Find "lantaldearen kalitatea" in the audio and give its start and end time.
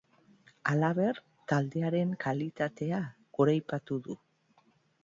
1.25-3.05